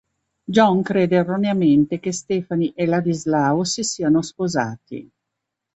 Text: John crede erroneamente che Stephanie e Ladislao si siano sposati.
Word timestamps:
John 0.47 0.81
crede 0.81 1.15
erroneamente 1.17 1.99
che 1.99 2.11
Stephanie 2.11 2.73
e 2.75 2.87
Ladislao 2.87 3.63
si 3.63 3.83
siano 3.83 4.23
sposati. 4.23 5.07